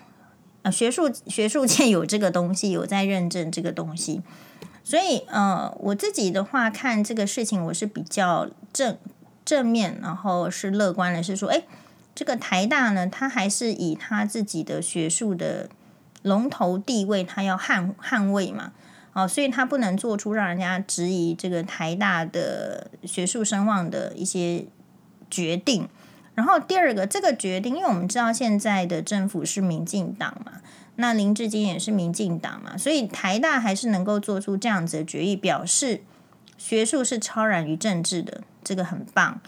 [0.69, 4.21] 学术学术界有这个东西，有在认证这个东西，
[4.89, 8.97] 所以呃，我自己的话看这个事情，我是比较正
[9.45, 11.61] 正面，然后是乐观的，是说，哎，
[12.15, 15.69] 这个台大呢，他还是以他自己的学术的
[16.23, 18.71] 龙头地位，他要捍捍卫嘛，
[19.13, 24.65] 哦，所以他不能做出让人家质疑这个台大的学术声望的一些
[25.29, 25.87] 决定。
[26.33, 30.53] 然后第二个，这个决定，因为我们知道现在的政府是民进党嘛，
[30.99, 36.01] 那林志坚也是民进党嘛，所以台大还是能够做出这样子的决议，表示
[36.57, 39.41] 学术是超然于政治的，这个很棒。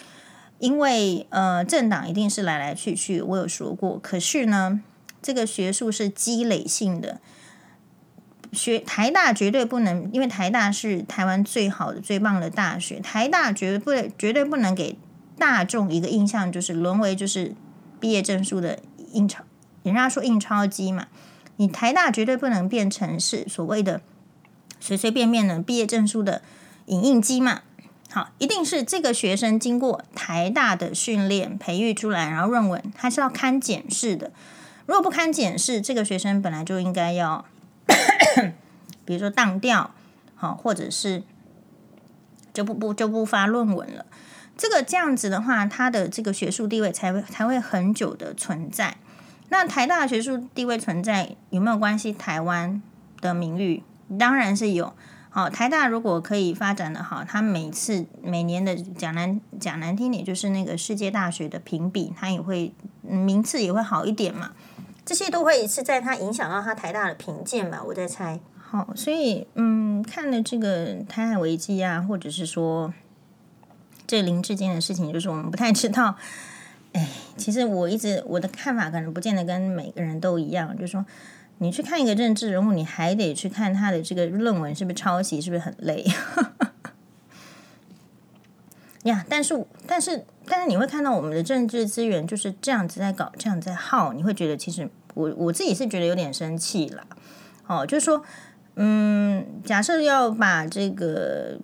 [0.59, 4.81] 因为呃，政党一定是来来去去，我有说过，可是呢，
[5.21, 7.19] 这个学术是积累性的，
[8.51, 14.97] 学台大绝对不能，因为台大是台湾最好的、最棒的大学，台大绝对不绝对不能给。
[15.37, 17.55] 大众一个印象就是沦为就是
[17.99, 18.77] 毕业证书的
[19.13, 19.43] 印钞，
[19.81, 21.07] 人家说印钞机嘛，
[21.61, 24.01] 你台大绝对不能变成是所谓的
[24.79, 26.41] 随随便便的毕业证书的
[26.87, 27.61] 影印机嘛。
[28.09, 34.31] 好，一定是这个学生经过台大的训练培育出来，然后论文还是要勘检视的。
[34.87, 37.45] 如果不勘检视，这个学生本来就应该要，
[39.05, 39.91] 比如说当掉，
[40.33, 41.21] 好，或者是
[42.51, 44.07] 就不不就不发论文了。
[44.57, 48.97] 这个这样子的话，他的这个学术地位才会才会很久的存在。
[49.51, 52.13] 那台大的学术地位存在有没有关系？
[52.13, 52.81] 台湾
[53.19, 53.83] 的名誉
[54.17, 54.93] 当然是有。
[55.29, 64.51] 好，台大如果可以发展的好，他每次每年的讲难讲难听点，就是那个世界大学的评比，他也会名次也会好一点嘛。
[65.05, 68.39] 这些都会是在他影响到他台大的评鉴吧，我在猜。
[68.57, 72.93] 好，所以嗯，看了这个台海危机啊，或者是说。
[74.07, 76.17] 这林志坚的事情，就是我们不太知道。
[76.93, 80.75] 哎，其实我一直我的看法可能不见得跟每个人都一样。
[80.75, 81.05] 就是说，
[81.59, 86.05] 你去看一个政治人物，你还得去看他的这个论文是不是抄袭，是不是很累？
[89.03, 97.07] 呀，但是但是但是你会看到我们的政治资源就是这样子在搞，这样在耗，你会觉得其实我我自己是觉得有点生气了。
[97.67, 98.21] 哦，就是说，
[98.75, 101.57] 嗯，假设要把这个。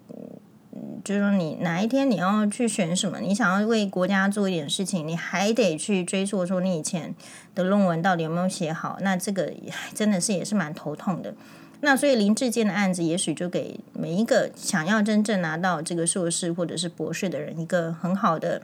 [1.04, 7.14] 就是说，你哪一天你要去选什么，你想要为国家做一点事情，你还得去追溯说你以前
[7.56, 9.54] 的论文到底有没有写好，那这个
[9.94, 11.34] 真的是也是蛮头痛的。
[11.82, 18.64] 那所以林志坚的案子，也许就给每一个想要真正拿到这个硕士或者是博士的人一个很好的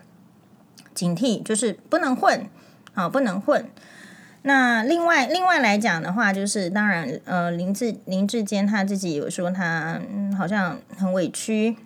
[0.95, 2.47] 警惕，就是不能混
[2.95, 3.69] 啊，不能混。
[4.45, 10.01] 那另外另外来讲的话，就是当然呃，林志林志坚他自己有说他
[10.37, 11.77] 好像很委屈。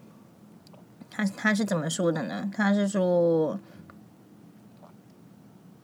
[1.18, 2.52] 他他是怎么说的呢？
[2.56, 3.60] 他是说，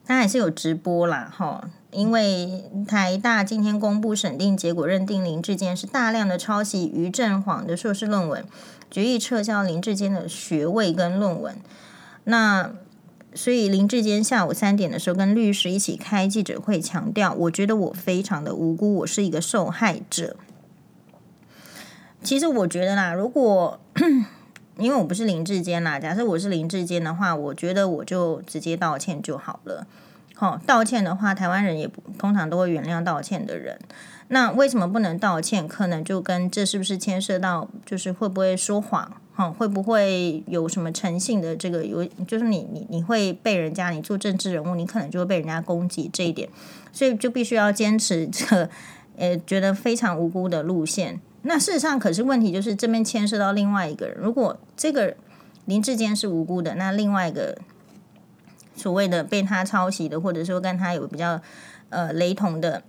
[0.04, 8.44] 他还是有直播啦，哈，因为台大今天公布审定结果，认定林志坚是大量的抄袭余正煌的硕士论文，
[8.88, 11.56] 决议撤销林志坚的学位跟论文。
[12.22, 12.72] 那
[13.34, 20.36] 所以林志坚下午三点的时候跟律师一起开记者会，强调，我觉得我非常的无辜，我是一个受害者。
[22.22, 23.80] 其实我觉得啦，如果
[24.78, 29.86] 因为我不是林志坚啦，假设我是林志坚的话，我觉得我就直接道歉就好了。
[30.34, 33.78] 好，道歉的话，台湾人也通常都会原谅道歉的人。
[34.28, 35.68] 那为什么不能道歉？
[35.68, 39.12] 可能就跟这是不是牵涉到，就是会不会说谎？
[39.32, 42.04] 哈，会不会有什么诚信的这个有？
[42.26, 46.48] 就是你你你会被人家，你做政治人物，你可能就会被人家攻击这一点，
[46.92, 48.70] 所以就必须要坚持这个，
[49.16, 51.20] 呃，觉得非常无辜的路线。
[51.46, 54.16] 那事实上，可是问题就是这边牵涉到另外一个人。
[54.18, 55.14] 如果这个
[55.66, 57.58] 林志坚是无辜的，那另外一个
[58.74, 61.40] 所谓的被他抄袭的，或者说跟他有比较
[61.90, 62.82] 呃雷同的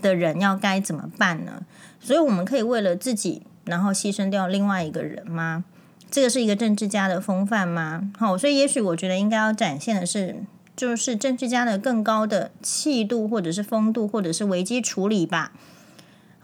[0.00, 1.62] 的人，要该怎么办呢？
[2.00, 5.64] 所以我们可以为了自己，然后牺牲掉另外一个人吗？
[6.10, 8.10] 这个是一个政治家的风范吗？
[8.16, 10.36] 好，所以也许我觉得应该要展现的是，
[10.74, 15.52] 就是政治家的更高的气度，或者是风度，或者是危机处理吧。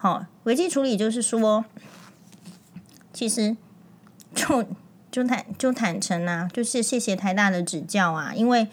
[0.05, 1.65] 好，危机处理就是说，
[3.11, 3.57] 其实
[4.35, 4.63] 就
[5.11, 8.69] 就坦就坦诚啊，就是谢谢台大的指教啊，因为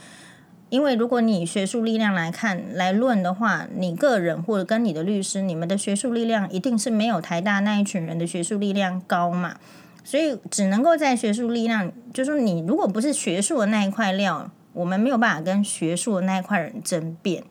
[0.67, 9.55] 因为如果你学术力量来看来论的话，你个人或者跟你的律师，你们的学术力量一定是没有台大那一群人的学术力量高嘛。
[10.03, 17.45] 所以只能够在学术力量，就是说你如果不是学术的那一块料，我们没有办法跟学术的那一块人争辩。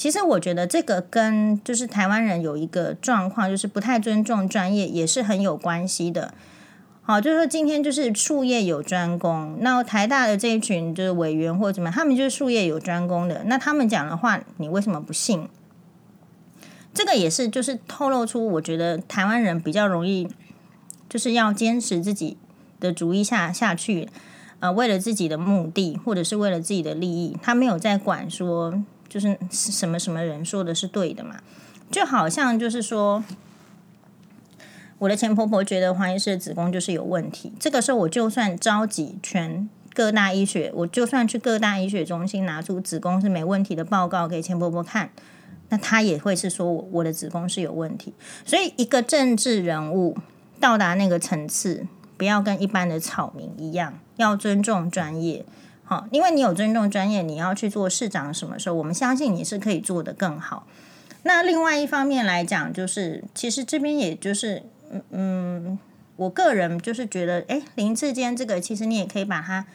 [0.00, 6.32] 其实我觉得这个跟就是台湾人有一个状况，就是不太尊重专业，也是很有关系的。
[7.02, 15.46] 好，就是说今天就是术业有专攻，那台大的这一群就是委员或者怎么样，他们就是术业有专攻的，那他们讲的话，你为什么不信？
[16.94, 20.26] 这个也是就是透露出，我觉得台湾人比较容易。
[21.10, 22.36] 就是要坚持自己
[22.78, 24.08] 的主意下下去，
[24.60, 28.80] 呃，为了自己的目的，或者是为了自己的利益，他没有在管说，
[29.10, 31.36] 就是什么什么人说的是对的嘛。
[31.90, 33.22] 就好像就是说，
[34.98, 45.10] 我的前婆婆觉得黄医师的子宫就是有问题，这个时候我就算召集全各大医学，我就算去各大医学中心拿出子宫是没问题的报告给前婆婆看，
[45.68, 48.14] 那她也会是说我我的子宫是有问题。
[48.46, 50.16] 所以一个政治人物。
[50.60, 51.86] 到达那个层次，
[52.18, 55.42] 不要跟一般的草民一样，要尊重专业。
[55.90, 60.64] 好，因为你有尊重专业，你要去做市长什么时候，我们相信你是可以做得更好。
[61.24, 64.62] 那另外一方面来讲，就是其实这边也就是，
[64.92, 65.78] 嗯嗯，
[66.14, 69.66] 我个人就是觉得，哎，林志坚这个，其实你也可以把它，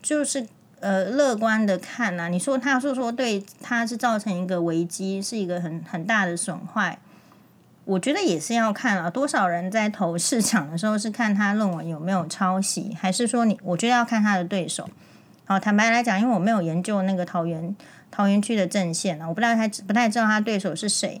[0.00, 0.46] 就是
[0.78, 2.28] 呃乐观的看呐、啊。
[2.28, 6.96] 你说他是说对他是造成一个危机，是一个很很大的损坏。
[7.86, 13.58] 我觉得也是要看啊，多少人在投市长的时候是看他论文有没有抄袭，还是说你？
[13.64, 14.88] 我觉得要看他的对手。
[15.46, 17.74] 好，坦白来讲，因为我没有研究那个桃园
[18.10, 21.20] 桃园区的阵线啊，我不太太不太知道他对手是谁。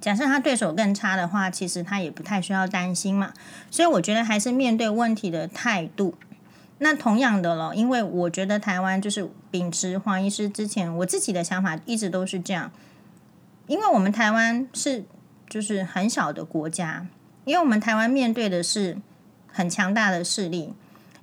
[0.00, 3.34] 假设他对手更差的话，其实他也不太需要担心嘛。
[3.70, 6.14] 所以我觉得还是面对问题的态度。
[6.78, 12.70] 那同样的咯，因为我觉得台湾就是秉持黄医师之前我自己的想法一直都是这样，
[13.66, 15.04] 因为我们台湾是。
[15.50, 17.08] 就是很小的国家，
[17.44, 18.96] 因为我们台湾面对的是
[19.48, 20.74] 很强大的势力，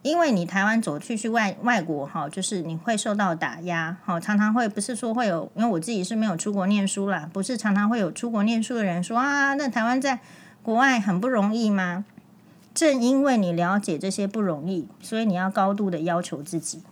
[0.07, 10.19] 因为你台湾走去去外外国哈，就是你会受到打压哈，常常会不是说会有，因为我自己是没有出国念书啦，不是常常会有出国念书的人说啊，那台湾在
[10.63, 12.05] 国外很不容易吗？
[12.73, 16.83] 正因为你了解这些不容易，所以你要高度的要求自己。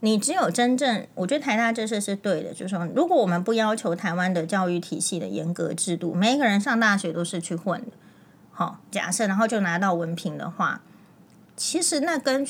[0.00, 7.92] 你只有真正，我觉得台大这事是对的，就是说，如果我们不要求台湾的教育体系的严格制度，每一个人上大学都是去混的，
[8.52, 10.82] 好，假设然后就拿到文凭的话，
[11.56, 12.46] 其实那跟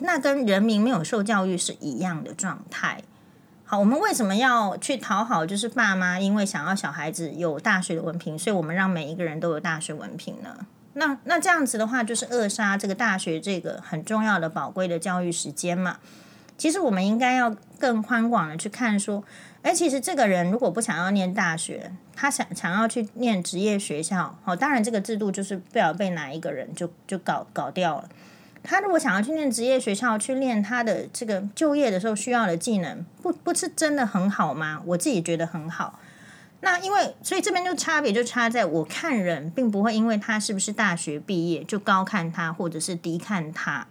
[0.00, 3.02] 那跟人民没有受教育是一样的状态。
[3.64, 5.44] 好，我们为什么要去讨好？
[5.44, 10.66] 就是爸妈因为想要小孩子有大学的文凭，所以我们让每一个人都有大学文凭呢？
[10.92, 15.98] 那那这样子的话，就是扼杀这个大学这个很重要的宝贵的教育时间嘛。
[16.56, 19.22] 其实我们应该要更宽广的去看，说，
[19.66, 28.08] 哎，其实这个人如果不想要念大学，他想想要去念职业学校，好，当然这个制度就是不要被哪一个人就就搞搞掉了。
[28.62, 34.80] 他如果想要去念职业学校，去练他的这个就业的时候需要的技能，不不是真的很好吗？
[34.86, 35.98] 我自己觉得很好。
[36.60, 43.88] 那因为所以这边就差别就差在我看人，并不会因为他是不是大学毕业就高看他或者是低看他。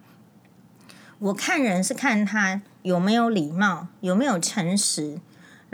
[1.19, 5.19] 我看人是看他有没有礼貌，有没有诚实，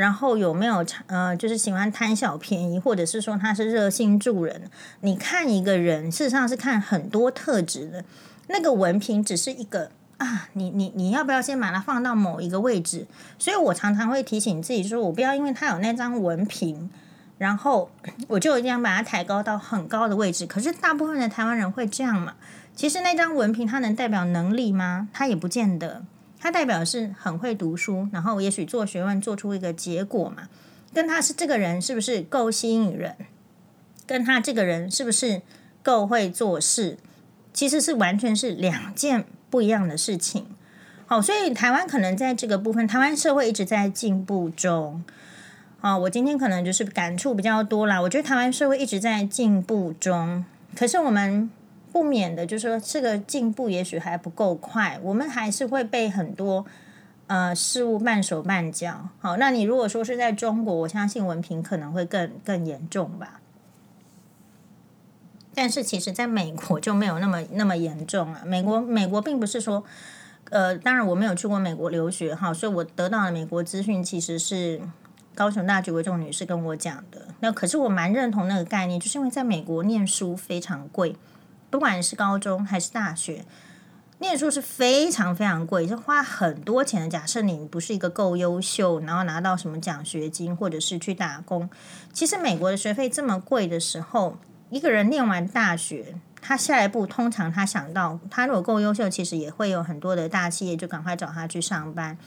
[0.02, 4.64] 然后有没有呃，就是喜欢贪小便宜，或者是说他是热心助人。
[5.02, 8.04] 你看一个人，事实上是看很多特质的。
[8.48, 13.06] 那个文凭只是一个啊，你你你要不要先把它放到某一个位置？
[13.38, 16.90] 所以我常常会提醒自己说，我不要因为他有那张文凭，
[17.38, 17.92] 然后
[18.28, 20.48] 我就一定要把他抬高到很高的位置。
[20.48, 22.34] 可是大部分的台湾人会这样嘛？
[22.76, 25.10] 其实那张文凭它能代表能力吗？
[25.14, 26.02] 它也不见得。
[26.42, 30.50] 它代表是很会读书，然后也许做学问做出一个结果嘛。
[30.92, 33.16] 跟他是这个人是不是够吸引人？
[34.08, 35.44] 跟他这个人是不是
[35.84, 36.98] 够会做事？
[37.54, 40.48] 其实是完全是两件不一样的事情。
[41.06, 45.04] 好，所以台湾可能在这个部分，台湾社会一直在进步中。
[45.80, 48.02] 啊，我今天可能就是感触比较多啦。
[48.02, 50.44] 我觉得台湾社会一直在进步中，
[50.76, 51.52] 可是我们。
[51.92, 56.66] 不免的，就是说这个进步也许还不够快，我们还是会被很多
[57.28, 59.10] 呃事物慢手慢脚。
[59.20, 63.42] 好，那你如果说是在中国，我相信文凭可能会更更严重吧。
[65.54, 68.42] 但是其实在美国就没有那么那么严重了。
[68.46, 69.84] 美国美国并不是说，
[70.50, 74.80] 呃，当然我没有去过美国留学哈，所以我得到的美国资讯其实是
[75.36, 77.28] 高雄大学维仲女士跟我讲的。
[77.42, 81.18] 那可是我蛮认同那个概念，就是因为在美国念书非常贵。
[81.72, 83.44] 不管是高中还是大学，
[84.20, 87.08] 念书是非常非常贵，是花很多钱的。
[87.08, 91.68] 假设你不是一个够优秀，然后拿到什么奖学金，或者是去打工，
[92.14, 94.38] 其实美国的学费这么贵的时候，
[94.70, 102.18] 一个人念完大学，他下一步通常他想到，他如果够优秀，其实也会有很多的大企业就赶快找他去上班，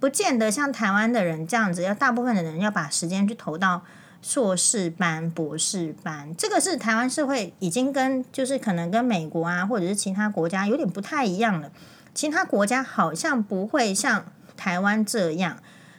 [0.00, 3.82] 不见得像台湾的人这样子，要大部分的人要把时间去投到
[4.22, 6.34] 硕士班、博士班。
[6.38, 11.70] 这个是台湾社会已经跟就是可能跟美国啊，或者是其他国家有点不太一样了。
[12.14, 14.24] 其他国家好像不会像
[14.56, 15.58] 台湾这样，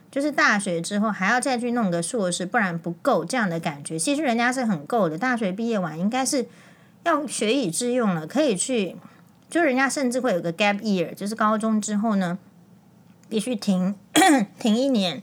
[0.10, 4.00] 就是大学之后还要再去弄个硕士，不然不够这样的感觉。
[4.00, 6.48] 其实人家是很够的，大学毕业完应该是。
[7.06, 8.96] 要学以致用了，可以去，
[9.50, 12.38] 就人家甚至会有个 gap year，就是高中之后呢，
[13.28, 13.94] 必须停
[14.58, 15.22] 停一年，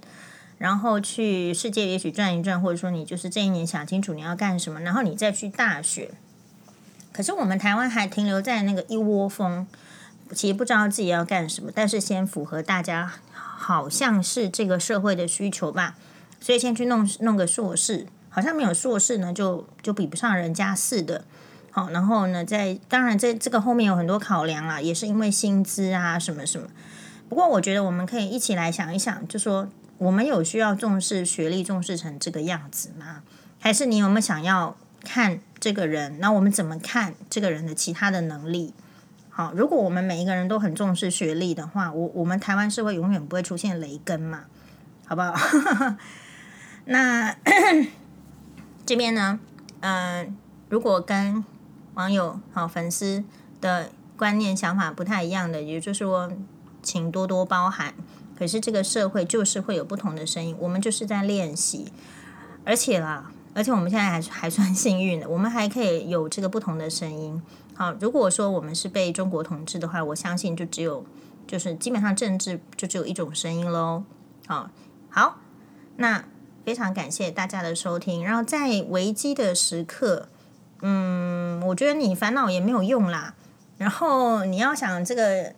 [0.61, 6.11] 然后去世界也许转一转，或者说你就是这一年想清楚你要干什么，然后你再去大学。
[7.13, 9.67] 可是我们台湾还停留在那个一窝蜂，
[10.35, 15.97] 其实不知道自己要干什么，但是先符合大家好像是这个社会的需求吧，
[16.39, 21.25] 所以先去弄弄个硕士，好像没有硕士呢就就比不上人家似的。
[21.71, 26.69] 好，然后呢，在当然这这个后面有很多考量啦，也是因为薪资啊什么什么。
[27.31, 29.69] 不过我觉得我们可以一起来想一想，就说
[30.01, 33.23] 我们有需要重视学历重视成这个样子吗？
[33.59, 34.75] 还是你有没有想要
[35.05, 36.19] 看这个人？
[36.21, 38.73] 那我们怎么看这个人的其他的能力？
[39.29, 44.45] 好，如果我们每一个人都很重视学历的话，我我们台湾社会永远不会出现雷根嘛，
[45.07, 45.35] 好不好？
[46.87, 47.37] 那
[48.87, 49.39] 这边呢，
[49.81, 50.35] 嗯、
[50.71, 51.45] 如果跟
[51.93, 53.23] 网友好，粉丝
[53.61, 56.33] 的观念想法不太一样的，也就是说，
[56.83, 57.93] 请多多包涵。
[58.41, 61.93] 可是这个社会就是会有不同的声音，我们就是在练习，
[62.65, 67.43] 而且啦，而且我们现在还还算幸运的，我们还可以有这个不同的声音。
[67.75, 71.05] 好，如果说我们是被中国统治的话，我相信就只有
[71.47, 74.05] 就是基本上政治就只有一种声音喽。
[74.47, 74.71] 好，
[75.11, 75.37] 好，
[75.97, 76.25] 那
[76.65, 80.31] 非常感谢大家的收听，然后在危机的时刻。
[80.81, 83.35] 嗯，我觉得你烦恼也没有用啦。
[83.77, 85.55] 然后你要想这个，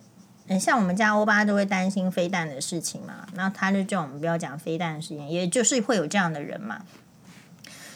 [0.47, 6.81] 嗯，像我们家欧巴都会担心飞弹的事情嘛，那他就叫我们不要讲飞弹的事情，也就是会有这样的人嘛。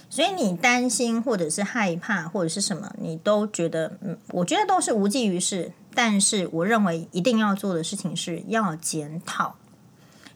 [0.10, 5.74] 所以你担心或者是害怕或者是什么，你都觉得，嗯，我觉得都是无济于事。
[5.94, 9.56] 但是我认为一定要做的事情是要检讨，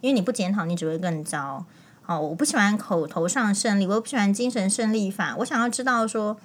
[0.02, 1.66] 因为你不检讨，你只会更糟。
[2.02, 5.38] 好，我不喜欢口头上胜利，我不喜欢精神胜利法。
[5.38, 6.38] 我想要知道说。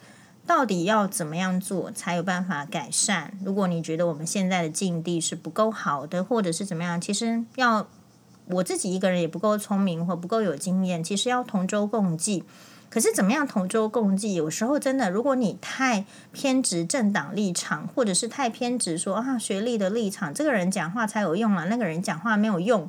[0.47, 3.31] 到底要怎么样做才有办法改善？
[3.45, 7.89] 如果你觉得我们现在的境地是不够好的，或者是怎么样，其实要
[8.47, 12.45] 我自己一个人也不够聪明或不够有经验，其实要同舟共济。
[12.89, 14.35] 可是怎么样同舟共济？
[14.35, 22.89] 有时候真的，如果你太偏执政党立场，或者是太偏执说啊学历的立场，这个人讲话才有用啊，那个人讲话没有用。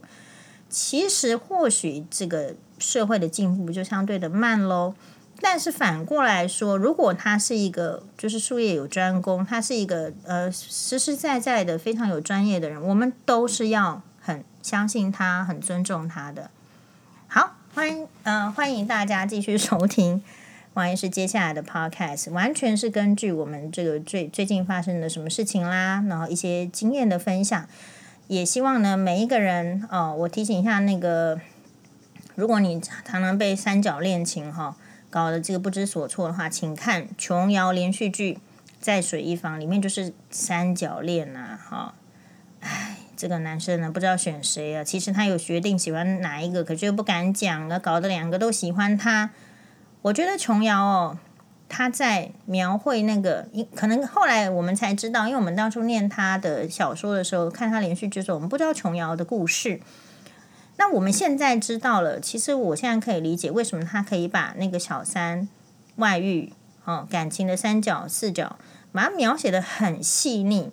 [0.70, 4.93] 其实或许这个社会的进步就相对的慢喽。
[5.39, 16.49] 但是反过来说，如果他是一个就是术业有专攻，他是一个呃实实在在的非常有专业的人，我们都是要很相信他、很尊重他的。
[17.27, 20.23] 好，欢迎呃欢迎大家继续收听
[20.73, 27.67] 王医师接下来的 podcast，完全是根据我们这个最最近发生的什么事情啦，然后一些经验的分享，
[28.27, 31.39] 也希望呢每一个人哦，我提醒一下那个，
[32.33, 34.75] 如果你常常被三角恋情哈。
[35.18, 38.34] 搞得这个不知所措的话，请看琼瑶连续剧
[38.80, 41.95] 《在水一方》里面就是三角恋呐、哈，
[42.59, 49.32] 哎，这个男生呢不知道选谁啊，其实他有决定喜欢哪一个，可是又不敢讲了，搞得两个都喜欢他。
[50.03, 51.18] 我觉得琼瑶哦，
[51.68, 59.82] 他在描绘那个，可能后来我们才知道，因为我们当初念他的小说的时候，看他连续剧的时候，我们不知道琼瑶的故事。
[60.80, 65.49] 那我们现在知道了，其实我现在可以理解为什么他可以把那个小三
[65.95, 66.53] 外遇、
[66.86, 68.57] 哦感情的三角四角，
[68.91, 70.71] 把它描写的很细腻。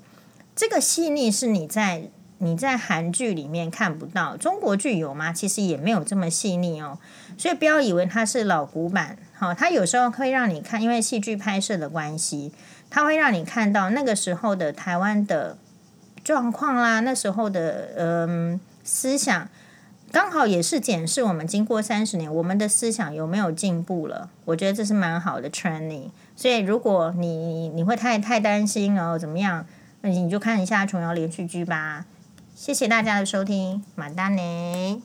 [0.55, 5.33] 这个细腻是你在你在韩剧里面看不到，中国剧有吗？
[5.33, 6.99] 其实也没有这么细腻哦。
[7.39, 12.53] 所以不要以为它是老古板，好、它有时候会让你看，因为戏剧拍摄的关系，
[12.91, 15.57] 它会让你看到那个时候的台湾的
[16.23, 19.49] 状况啦，那时候的嗯、思想。
[20.15, 24.31] 刚好也是检视我们经过三十年，我们的思想有没有进步了？
[24.45, 26.11] 我觉得这是蛮好的 training。
[26.37, 29.67] 所以如果你你会太太担心哦怎么样，
[30.03, 32.07] 那你就看一下琼瑶连续剧吧。
[32.55, 35.03] 谢谢大家的收听，马丹尼。